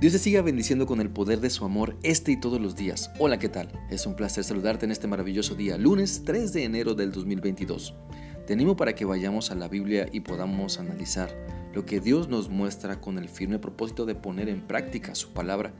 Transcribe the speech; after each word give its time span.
Dios 0.00 0.14
te 0.14 0.18
siga 0.18 0.40
bendiciendo 0.40 0.86
con 0.86 1.02
el 1.02 1.10
poder 1.10 1.40
de 1.40 1.50
su 1.50 1.62
amor 1.62 1.98
este 2.02 2.32
y 2.32 2.40
todos 2.40 2.58
los 2.58 2.74
días. 2.74 3.10
Hola, 3.18 3.38
¿qué 3.38 3.50
tal? 3.50 3.68
Es 3.90 4.06
un 4.06 4.16
placer 4.16 4.44
saludarte 4.44 4.86
en 4.86 4.92
este 4.92 5.06
maravilloso 5.06 5.54
día, 5.54 5.76
lunes 5.76 6.22
3 6.24 6.54
de 6.54 6.64
enero 6.64 6.94
del 6.94 7.12
2022. 7.12 7.94
Te 8.46 8.54
animo 8.54 8.76
para 8.76 8.94
que 8.94 9.04
vayamos 9.04 9.50
a 9.50 9.56
la 9.56 9.68
Biblia 9.68 10.06
y 10.10 10.20
podamos 10.20 10.78
analizar 10.78 11.28
lo 11.74 11.84
que 11.84 12.00
Dios 12.00 12.28
nos 12.28 12.48
muestra 12.48 12.98
con 12.98 13.18
el 13.18 13.28
firme 13.28 13.58
propósito 13.58 14.06
de 14.06 14.14
poner 14.14 14.48
en 14.48 14.66
práctica 14.66 15.14
su 15.14 15.34
palabra. 15.34 15.74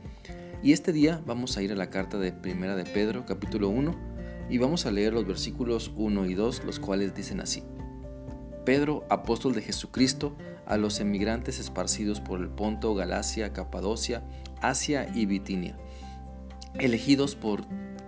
Y 0.61 0.73
este 0.73 0.93
día 0.93 1.19
vamos 1.25 1.57
a 1.57 1.63
ir 1.63 1.71
a 1.71 1.75
la 1.75 1.89
carta 1.89 2.19
de 2.19 2.31
Primera 2.31 2.75
de 2.75 2.83
Pedro, 2.83 3.25
capítulo 3.25 3.69
1, 3.69 3.95
y 4.51 4.59
vamos 4.59 4.85
a 4.85 4.91
leer 4.91 5.13
los 5.13 5.25
versículos 5.25 5.91
1 5.95 6.27
y 6.27 6.35
2, 6.35 6.63
los 6.63 6.79
cuales 6.79 7.15
dicen 7.15 7.41
así. 7.41 7.63
Pedro, 8.65 9.03
apóstol 9.09 9.55
de 9.55 9.63
Jesucristo, 9.63 10.37
a 10.71 10.77
los 10.77 11.01
emigrantes 11.01 11.59
esparcidos 11.59 12.21
por 12.21 12.39
el 12.39 12.47
Ponto, 12.47 12.95
Galacia, 12.95 13.51
Capadocia, 13.51 14.23
Asia 14.61 15.11
y 15.13 15.25
Bitinia, 15.25 15.77
elegidos 16.79 17.35
por 17.35 17.65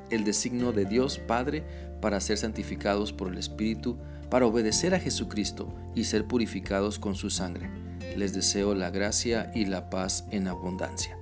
el 0.10 0.24
designio 0.24 0.72
de 0.72 0.86
Dios 0.86 1.20
Padre 1.20 1.66
para 2.00 2.22
ser 2.22 2.38
santificados 2.38 3.12
por 3.12 3.28
el 3.28 3.38
Espíritu, 3.38 3.98
para 4.30 4.46
obedecer 4.46 4.96
a 4.96 5.00
Jesucristo 5.00 5.76
y 5.94 6.06
ser 6.06 6.26
purificados 6.26 7.00
con 7.00 7.16
su 7.16 7.30
sangre. 7.30 7.70
Les 8.16 8.34
deseo 8.34 8.74
la 8.76 8.92
gracia 8.92 9.52
y 9.54 9.66
la 9.66 9.90
paz 9.90 10.26
en 10.32 10.48
abundancia. 10.48 11.18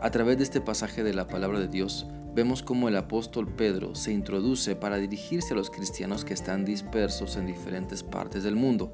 A 0.00 0.10
través 0.10 0.38
de 0.38 0.42
este 0.42 0.60
pasaje 0.60 1.04
de 1.04 1.14
la 1.14 1.28
palabra 1.28 1.60
de 1.60 1.68
Dios, 1.68 2.08
vemos 2.34 2.64
cómo 2.64 2.88
el 2.88 2.96
apóstol 2.96 3.46
Pedro 3.46 3.94
se 3.94 4.12
introduce 4.12 4.74
para 4.74 4.96
dirigirse 4.96 5.54
a 5.54 5.56
los 5.56 5.70
cristianos 5.70 6.24
que 6.24 6.34
están 6.34 6.64
dispersos 6.64 7.36
en 7.36 7.46
diferentes 7.46 8.02
partes 8.02 8.42
del 8.42 8.56
mundo. 8.56 8.92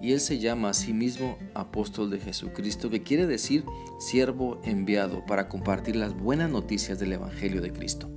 Y 0.00 0.12
él 0.12 0.20
se 0.20 0.38
llama 0.38 0.70
a 0.70 0.74
sí 0.74 0.92
mismo 0.92 1.38
apóstol 1.54 2.10
de 2.10 2.18
Jesucristo, 2.18 2.88
que 2.88 3.02
quiere 3.02 3.26
decir 3.26 3.64
siervo 3.98 4.60
enviado 4.64 5.24
para 5.26 5.48
compartir 5.48 5.96
las 5.96 6.14
buenas 6.14 6.50
noticias 6.50 6.98
del 6.98 7.12
Evangelio 7.12 7.60
de 7.60 7.72
Cristo. 7.72 8.10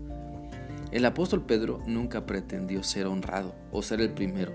El 0.91 1.05
apóstol 1.05 1.45
Pedro 1.45 1.81
nunca 1.87 2.25
pretendió 2.25 2.83
ser 2.83 3.07
honrado 3.07 3.55
o 3.71 3.81
ser 3.81 3.99
el 3.99 4.11
primero, 4.11 4.53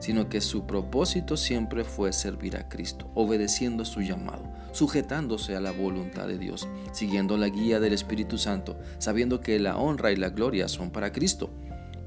sino 0.00 0.28
que 0.28 0.40
su 0.40 0.66
propósito 0.66 1.36
siempre 1.36 1.84
fue 1.84 2.12
servir 2.12 2.56
a 2.56 2.68
Cristo, 2.68 3.10
obedeciendo 3.14 3.84
su 3.84 4.00
llamado, 4.00 4.44
sujetándose 4.72 5.56
a 5.56 5.60
la 5.60 5.72
voluntad 5.72 6.26
de 6.26 6.38
Dios, 6.38 6.68
siguiendo 6.92 7.36
la 7.36 7.48
guía 7.48 7.80
del 7.80 7.92
Espíritu 7.92 8.38
Santo, 8.38 8.78
sabiendo 8.98 9.40
que 9.40 9.58
la 9.58 9.76
honra 9.76 10.10
y 10.10 10.16
la 10.16 10.30
gloria 10.30 10.68
son 10.68 10.90
para 10.90 11.12
Cristo, 11.12 11.50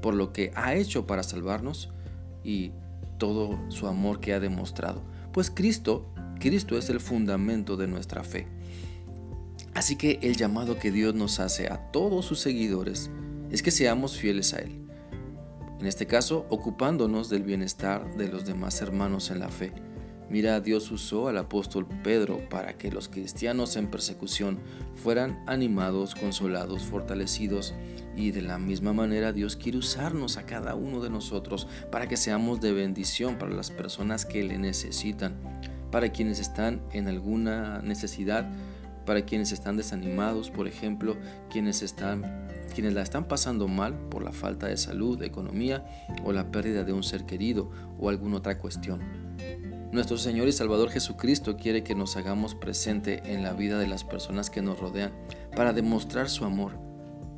por 0.02 0.14
lo 0.14 0.32
que 0.32 0.52
ha 0.54 0.74
hecho 0.74 1.06
para 1.06 1.22
salvarnos 1.22 1.90
y 2.44 2.72
todo 3.18 3.58
su 3.68 3.86
amor 3.86 4.20
que 4.20 4.32
ha 4.32 4.40
demostrado. 4.40 5.02
Pues 5.32 5.50
Cristo, 5.50 6.06
Cristo 6.38 6.78
es 6.78 6.88
el 6.88 7.00
fundamento 7.00 7.76
de 7.76 7.88
nuestra 7.88 8.24
fe. 8.24 8.46
Así 9.74 9.96
que 9.96 10.18
el 10.22 10.36
llamado 10.36 10.78
que 10.78 10.90
Dios 10.90 11.14
nos 11.14 11.40
hace 11.40 11.68
a 11.68 11.90
todos 11.90 12.24
sus 12.24 12.40
seguidores 12.40 13.10
es 13.50 13.62
que 13.62 13.70
seamos 13.70 14.16
fieles 14.16 14.54
a 14.54 14.58
Él 14.60 14.88
en 15.80 15.86
este 15.86 16.06
caso 16.06 16.46
ocupándonos 16.50 17.28
del 17.28 17.44
bienestar 17.44 18.16
de 18.16 18.28
los 18.28 18.44
demás 18.44 18.80
hermanos 18.82 19.30
en 19.30 19.38
la 19.38 19.48
fe. 19.48 19.72
Mira, 20.30 20.60
Dios 20.60 20.90
usó 20.90 21.28
al 21.28 21.38
apóstol 21.38 21.86
Pedro 22.04 22.46
para 22.50 22.76
que 22.76 22.90
los 22.90 23.08
cristianos 23.08 23.76
en 23.76 23.90
persecución 23.90 24.58
fueran 24.94 25.42
animados, 25.46 26.14
consolados, 26.14 26.82
fortalecidos 26.82 27.74
y 28.14 28.32
de 28.32 28.42
la 28.42 28.58
misma 28.58 28.92
manera 28.92 29.32
Dios 29.32 29.56
quiere 29.56 29.78
usarnos 29.78 30.36
a 30.36 30.44
cada 30.44 30.74
uno 30.74 31.00
de 31.00 31.08
nosotros 31.08 31.66
para 31.90 32.08
que 32.08 32.18
seamos 32.18 32.60
de 32.60 32.72
bendición 32.72 33.38
para 33.38 33.54
las 33.54 33.70
personas 33.70 34.26
que 34.26 34.44
le 34.44 34.58
necesitan, 34.58 35.34
para 35.90 36.10
quienes 36.10 36.40
están 36.40 36.82
en 36.92 37.08
alguna 37.08 37.80
necesidad, 37.80 38.50
para 39.06 39.24
quienes 39.24 39.52
están 39.52 39.78
desanimados, 39.78 40.50
por 40.50 40.68
ejemplo, 40.68 41.16
quienes 41.48 41.80
están 41.80 42.46
quienes 42.74 42.92
la 42.92 43.00
están 43.00 43.26
pasando 43.26 43.66
mal 43.66 43.94
por 44.10 44.22
la 44.22 44.32
falta 44.32 44.66
de 44.66 44.76
salud, 44.76 45.22
economía 45.22 45.86
o 46.22 46.32
la 46.32 46.50
pérdida 46.50 46.84
de 46.84 46.92
un 46.92 47.02
ser 47.02 47.24
querido 47.24 47.70
o 47.98 48.10
alguna 48.10 48.36
otra 48.36 48.58
cuestión. 48.58 49.27
Nuestro 49.90 50.18
Señor 50.18 50.48
y 50.48 50.52
Salvador 50.52 50.90
Jesucristo 50.90 51.56
quiere 51.56 51.82
que 51.82 51.94
nos 51.94 52.18
hagamos 52.18 52.54
presente 52.54 53.22
en 53.32 53.42
la 53.42 53.54
vida 53.54 53.78
de 53.78 53.86
las 53.86 54.04
personas 54.04 54.50
que 54.50 54.60
nos 54.60 54.78
rodean 54.78 55.14
para 55.56 55.72
demostrar 55.72 56.28
su 56.28 56.44
amor, 56.44 56.78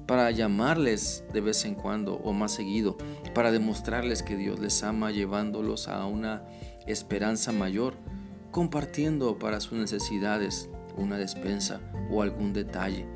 para 0.06 0.32
llamarles 0.32 1.22
de 1.32 1.40
vez 1.42 1.64
en 1.64 1.76
cuando 1.76 2.14
o 2.14 2.32
más 2.32 2.50
seguido, 2.50 2.98
para 3.34 3.52
demostrarles 3.52 4.24
que 4.24 4.36
Dios 4.36 4.58
les 4.58 4.82
ama 4.82 5.12
llevándolos 5.12 5.86
a 5.86 6.04
una 6.06 6.42
esperanza 6.88 7.52
mayor, 7.52 7.94
compartiendo 8.50 9.38
para 9.38 9.60
sus 9.60 9.78
necesidades 9.78 10.68
una 10.96 11.18
despensa 11.18 11.80
o 12.10 12.20
algún 12.20 12.52
detalle. 12.52 13.06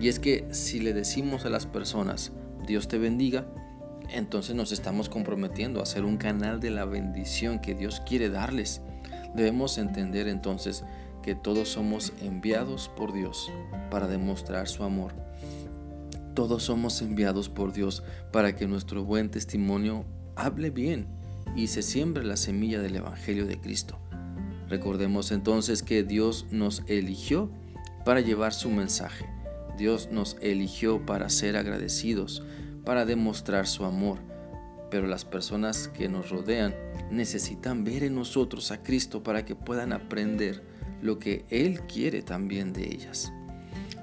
Y 0.00 0.08
es 0.08 0.18
que 0.18 0.48
si 0.52 0.80
le 0.80 0.94
decimos 0.94 1.44
a 1.44 1.50
las 1.50 1.66
personas, 1.66 2.32
Dios 2.66 2.88
te 2.88 2.96
bendiga, 2.96 3.46
entonces 4.12 4.54
nos 4.54 4.72
estamos 4.72 5.08
comprometiendo 5.08 5.82
a 5.82 5.86
ser 5.86 6.04
un 6.04 6.16
canal 6.16 6.60
de 6.60 6.70
la 6.70 6.84
bendición 6.84 7.60
que 7.60 7.74
Dios 7.74 8.02
quiere 8.06 8.28
darles. 8.28 8.82
Debemos 9.34 9.78
entender 9.78 10.28
entonces 10.28 10.84
que 11.22 11.34
todos 11.34 11.68
somos 11.68 12.12
enviados 12.20 12.90
por 12.96 13.12
Dios 13.12 13.50
para 13.90 14.06
demostrar 14.06 14.68
su 14.68 14.82
amor. 14.82 15.12
Todos 16.34 16.64
somos 16.64 17.02
enviados 17.02 17.48
por 17.48 17.72
Dios 17.72 18.02
para 18.32 18.54
que 18.56 18.66
nuestro 18.66 19.04
buen 19.04 19.30
testimonio 19.30 20.04
hable 20.36 20.70
bien 20.70 21.06
y 21.56 21.66
se 21.66 21.82
siembre 21.82 22.24
la 22.24 22.36
semilla 22.36 22.80
del 22.80 22.96
Evangelio 22.96 23.46
de 23.46 23.60
Cristo. 23.60 23.98
Recordemos 24.68 25.32
entonces 25.32 25.82
que 25.82 26.04
Dios 26.04 26.46
nos 26.50 26.82
eligió 26.86 27.50
para 28.04 28.20
llevar 28.20 28.54
su 28.54 28.70
mensaje. 28.70 29.26
Dios 29.76 30.08
nos 30.12 30.36
eligió 30.40 31.04
para 31.04 31.28
ser 31.28 31.56
agradecidos, 31.56 32.42
para 32.84 33.04
demostrar 33.04 33.66
su 33.66 33.84
amor. 33.84 34.18
Pero 34.90 35.06
las 35.06 35.24
personas 35.24 35.88
que 35.88 36.08
nos 36.08 36.30
rodean 36.30 36.74
necesitan 37.10 37.84
ver 37.84 38.04
en 38.04 38.14
nosotros 38.14 38.72
a 38.72 38.82
Cristo 38.82 39.22
para 39.22 39.44
que 39.44 39.54
puedan 39.54 39.92
aprender 39.92 40.62
lo 41.02 41.18
que 41.18 41.44
Él 41.48 41.80
quiere 41.82 42.22
también 42.22 42.72
de 42.72 42.86
ellas. 42.86 43.32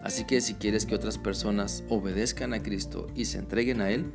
Así 0.03 0.23
que 0.23 0.41
si 0.41 0.53
quieres 0.53 0.85
que 0.85 0.95
otras 0.95 1.17
personas 1.17 1.83
obedezcan 1.89 2.53
a 2.53 2.61
Cristo 2.61 3.07
y 3.15 3.25
se 3.25 3.39
entreguen 3.39 3.81
a 3.81 3.89
Él, 3.89 4.11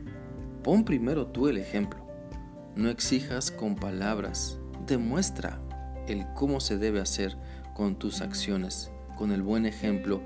pon 0.63 0.85
primero 0.85 1.27
tú 1.27 1.49
el 1.49 1.59
ejemplo. 1.59 2.07
No 2.77 2.89
exijas 2.89 3.51
con 3.51 3.77
palabras, 3.77 4.59
demuestra 4.87 5.61
el 6.09 6.25
cómo 6.35 6.61
se 6.61 6.79
debe 6.79 7.01
hacer 7.01 7.37
con 7.75 7.99
tus 7.99 8.21
acciones, 8.23 8.91
con 9.17 9.33
el 9.33 9.43
buen 9.43 9.67
ejemplo 9.67 10.23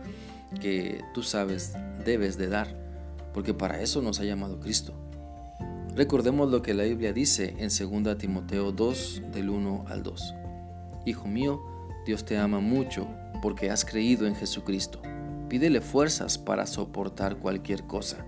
que 0.60 1.02
tú 1.12 1.22
sabes 1.22 1.74
debes 2.04 2.38
de 2.38 2.48
dar, 2.48 2.85
porque 3.36 3.54
para 3.54 3.80
eso 3.80 4.02
nos 4.02 4.18
ha 4.18 4.24
llamado 4.24 4.58
Cristo. 4.58 4.92
Recordemos 5.94 6.50
lo 6.50 6.60
que 6.60 6.74
la 6.74 6.82
Biblia 6.82 7.12
dice 7.12 7.54
en 7.58 7.68
2 7.68 8.18
Timoteo 8.18 8.72
2 8.72 9.22
del 9.32 9.50
1 9.50 9.84
al 9.86 10.02
2. 10.02 10.34
Hijo 11.06 11.28
mío, 11.28 11.62
Dios 12.04 12.24
te 12.24 12.36
ama 12.36 12.58
mucho 12.58 13.06
porque 13.40 13.70
has 13.70 13.84
creído 13.84 14.26
en 14.26 14.34
Jesucristo. 14.34 15.00
Pídele 15.48 15.80
fuerzas 15.80 16.36
para 16.36 16.66
soportar 16.66 17.36
cualquier 17.36 17.84
cosa. 17.84 18.26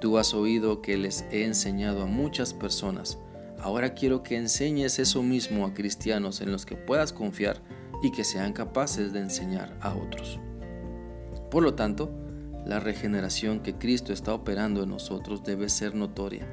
Tú 0.00 0.18
has 0.18 0.34
oído 0.34 0.82
que 0.82 0.96
les 0.96 1.22
he 1.30 1.44
enseñado 1.44 2.02
a 2.02 2.06
muchas 2.06 2.52
personas 2.52 3.16
Ahora 3.62 3.92
quiero 3.92 4.22
que 4.22 4.36
enseñes 4.36 4.98
eso 4.98 5.22
mismo 5.22 5.66
a 5.66 5.74
cristianos 5.74 6.40
en 6.40 6.50
los 6.50 6.64
que 6.64 6.76
puedas 6.76 7.12
confiar 7.12 7.60
y 8.02 8.10
que 8.10 8.24
sean 8.24 8.54
capaces 8.54 9.12
de 9.12 9.20
enseñar 9.20 9.76
a 9.82 9.94
otros. 9.94 10.40
Por 11.50 11.62
lo 11.62 11.74
tanto, 11.74 12.10
la 12.64 12.80
regeneración 12.80 13.60
que 13.60 13.74
Cristo 13.74 14.12
está 14.12 14.34
operando 14.34 14.82
en 14.82 14.90
nosotros 14.90 15.42
debe 15.44 15.68
ser 15.68 15.94
notoria. 15.94 16.46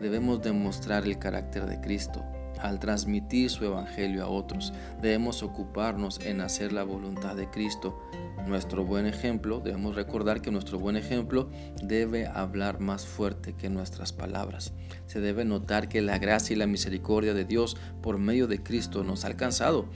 Debemos 0.00 0.42
demostrar 0.42 1.04
el 1.04 1.18
carácter 1.18 1.66
de 1.66 1.80
Cristo, 1.80 2.24
al 2.62 2.78
transmitir 2.78 3.50
su 3.50 3.64
evangelio 3.64 4.22
a 4.22 4.28
otros, 4.28 4.72
debemos 5.00 5.42
ocuparnos 5.42 6.20
en 6.20 6.40
hacer 6.40 6.72
la 6.72 6.84
voluntad 6.84 7.34
de 7.34 7.50
Cristo. 7.50 8.00
Nuestro 8.46 8.84
buen 8.84 9.06
ejemplo, 9.06 9.58
debemos 9.58 9.96
recordar 9.96 10.40
que 10.40 10.52
nuestro 10.52 10.78
buen 10.78 10.96
ejemplo 10.96 11.50
debe 11.82 12.28
hablar 12.28 12.78
más 12.78 13.04
fuerte 13.04 13.54
que 13.54 13.68
nuestras 13.68 14.12
palabras. 14.12 14.72
Se 15.06 15.20
debe 15.20 15.44
notar 15.44 15.88
que 15.88 16.02
la 16.02 16.18
gracia 16.18 16.54
y 16.54 16.56
la 16.56 16.68
misericordia 16.68 17.34
de 17.34 17.44
Dios 17.44 17.76
por 18.00 18.18
medio 18.18 18.46
de 18.46 18.62
Cristo 18.62 19.02
nos 19.02 19.24
ha 19.24 19.28
alcanzado 19.28 19.86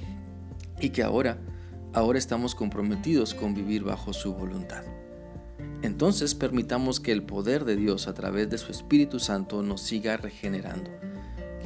y 0.80 0.90
que 0.90 1.04
ahora, 1.04 1.38
ahora 1.92 2.18
estamos 2.18 2.56
comprometidos 2.56 3.32
con 3.32 3.54
vivir 3.54 3.84
bajo 3.84 4.12
su 4.12 4.34
voluntad. 4.34 4.82
Entonces 5.82 6.34
permitamos 6.34 7.00
que 7.00 7.12
el 7.12 7.22
poder 7.22 7.64
de 7.64 7.76
Dios 7.76 8.08
a 8.08 8.14
través 8.14 8.50
de 8.50 8.58
su 8.58 8.70
Espíritu 8.70 9.18
Santo 9.18 9.62
nos 9.62 9.80
siga 9.82 10.16
regenerando 10.16 10.90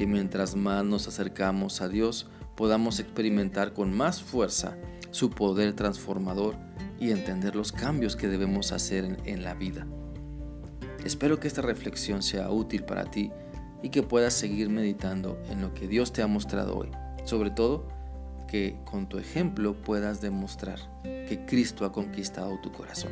que 0.01 0.07
mientras 0.07 0.55
más 0.55 0.83
nos 0.83 1.07
acercamos 1.07 1.79
a 1.79 1.87
Dios 1.87 2.25
podamos 2.55 2.99
experimentar 2.99 3.73
con 3.73 3.95
más 3.95 4.23
fuerza 4.23 4.75
su 5.11 5.29
poder 5.29 5.73
transformador 5.73 6.55
y 6.99 7.11
entender 7.11 7.55
los 7.55 7.71
cambios 7.71 8.15
que 8.15 8.27
debemos 8.27 8.71
hacer 8.71 9.19
en, 9.25 9.43
la 9.43 9.53
vida. 9.53 9.85
Espero 11.05 11.39
que 11.39 11.47
esta 11.47 11.61
reflexión 11.61 12.23
sea 12.23 12.49
útil 12.49 12.83
para 12.83 13.11
ti 13.11 13.31
y 13.83 13.89
que 13.89 14.01
puedas 14.01 14.33
seguir 14.33 14.69
meditando 14.69 15.39
en 15.51 15.61
lo 15.61 15.73
que 15.75 15.87
Dios 15.87 16.13
te 16.13 16.23
ha 16.23 16.27
mostrado 16.27 16.77
hoy. 16.77 16.89
Sobre 17.23 17.51
todo, 17.51 17.87
que 18.47 18.79
con 18.85 19.07
tu 19.07 19.19
ejemplo 19.19 19.75
puedas 19.75 20.19
demostrar 20.19 20.79
que 21.03 21.45
Cristo 21.47 21.85
ha 21.85 21.91
conquistado 21.91 22.59
tu 22.59 22.71
corazón. 22.71 23.11